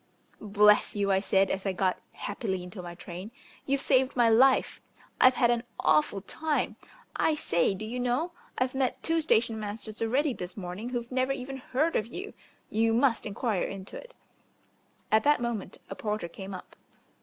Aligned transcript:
"Bless 0.41 0.95
you," 0.95 1.11
I 1.11 1.19
said, 1.19 1.51
as 1.51 1.63
I 1.63 1.73
got 1.73 2.01
happily 2.13 2.63
into 2.63 2.81
my 2.81 2.95
train. 2.95 3.29
"You've 3.67 3.81
saved 3.81 4.15
my 4.15 4.29
life. 4.31 4.81
I've 5.19 5.35
had 5.35 5.51
an 5.51 5.61
awful 5.79 6.21
time. 6.21 6.75
I 7.15 7.35
say, 7.35 7.75
do 7.75 7.85
you 7.85 7.99
know, 7.99 8.31
I've 8.57 8.73
met 8.73 9.03
two 9.03 9.21
station 9.21 9.59
masters 9.59 10.01
already 10.01 10.33
this 10.33 10.57
morning 10.57 10.89
who've 10.89 11.11
never 11.11 11.33
even 11.33 11.57
heard 11.57 11.95
of 11.95 12.07
you. 12.07 12.33
You 12.71 12.93
must 12.95 13.27
enquire 13.27 13.61
into 13.61 13.95
it." 13.95 14.15
At 15.11 15.23
that 15.23 15.39
moment 15.39 15.77
a 15.87 15.93
porter 15.93 16.27
came 16.27 16.55
up. 16.55 16.75